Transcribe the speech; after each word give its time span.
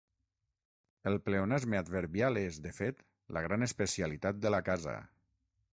El 1.11 1.17
pleonasme 1.27 1.79
adverbial 1.81 2.41
és, 2.43 2.59
de 2.67 2.73
fet, 2.81 3.07
la 3.39 3.45
gran 3.49 3.69
especialitat 3.69 4.43
de 4.47 4.55
la 4.57 4.65
casa. 4.73 4.99